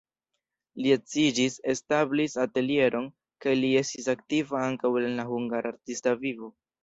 Li 0.83 0.93
edziĝis, 0.93 1.57
establis 1.73 2.37
atelieron 2.45 3.05
kaj 3.45 3.55
li 3.61 3.69
estis 3.83 4.09
aktiva 4.15 4.65
ankaŭ 4.69 4.93
en 5.05 5.15
la 5.23 5.27
hungara 5.33 5.75
artista 5.77 6.15
vivo. 6.27 6.51